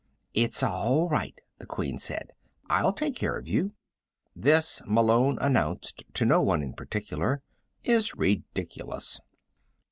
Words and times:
"It's 0.33 0.63
all 0.63 1.07
right," 1.09 1.39
the 1.59 1.67
Queen 1.67 1.99
said. 1.99 2.31
"I'll 2.71 2.91
take 2.91 3.15
care 3.15 3.37
of 3.37 3.47
you." 3.47 3.73
"This," 4.35 4.81
Malone 4.87 5.37
announced 5.39 6.03
to 6.15 6.25
no 6.25 6.41
one 6.41 6.63
in 6.63 6.73
particular, 6.73 7.43
"is 7.83 8.15
ridiculous." 8.15 9.19